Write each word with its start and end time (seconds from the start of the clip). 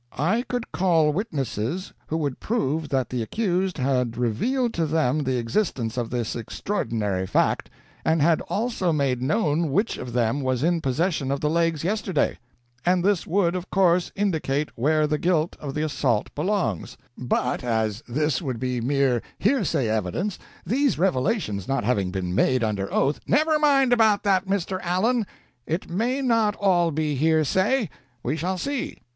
I 0.17 0.41
could 0.47 0.71
call 0.71 1.13
witnesses 1.13 1.93
who 2.07 2.17
would 2.17 2.39
prove 2.39 2.89
that 2.89 3.11
the 3.11 3.21
accused 3.21 3.77
had 3.77 4.17
revealed 4.17 4.73
to 4.73 4.87
them 4.87 5.19
the 5.19 5.37
existence 5.37 5.95
of 5.95 6.09
this 6.09 6.35
extraordinary 6.35 7.27
fact, 7.27 7.69
and 8.03 8.19
had 8.19 8.41
also 8.49 8.91
made 8.91 9.21
known 9.21 9.71
which 9.71 9.99
of 9.99 10.13
them 10.13 10.41
was 10.41 10.63
in 10.63 10.81
possession 10.81 11.29
of 11.29 11.39
the 11.39 11.51
legs 11.51 11.83
yesterday 11.83 12.39
and 12.83 13.03
this 13.05 13.27
would, 13.27 13.55
of 13.55 13.69
course, 13.69 14.11
indicate 14.15 14.71
where 14.75 15.05
the 15.05 15.19
guilt 15.19 15.55
of 15.59 15.75
the 15.75 15.83
assault 15.83 16.33
belongs 16.33 16.97
but 17.15 17.63
as 17.63 18.01
this 18.07 18.41
would 18.41 18.59
be 18.59 18.81
mere 18.81 19.21
hearsay 19.37 19.87
evidence, 19.87 20.39
these 20.65 20.97
revelations 20.97 21.67
not 21.67 21.83
having 21.83 22.09
been 22.09 22.33
made 22.33 22.63
under 22.63 22.91
oath" 22.91 23.19
"Never 23.37 23.59
mind 23.59 23.93
about 23.93 24.23
that, 24.23 24.47
Mr. 24.47 24.79
Allen. 24.81 25.27
It 25.67 25.91
may 25.91 26.23
not 26.23 26.55
all 26.55 26.89
be 26.89 27.13
hearsay. 27.13 27.87
We 28.23 28.35
shall 28.35 28.57
see. 28.57 28.97